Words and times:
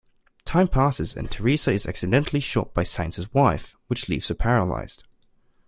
Time 0.45 0.67
passes 0.67 1.15
and 1.15 1.29
Teresa 1.29 1.71
is 1.71 1.85
accidentally 1.85 2.39
shot 2.39 2.73
by 2.73 2.81
Sainz's 2.81 3.31
wife, 3.35 3.75
which 3.85 4.09
leaves 4.09 4.29
her 4.29 4.33
paralyzed. 4.33 5.03